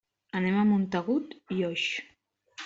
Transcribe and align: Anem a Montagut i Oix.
Anem 0.39 0.55
a 0.61 0.63
Montagut 0.69 1.37
i 1.57 1.61
Oix. 1.69 1.85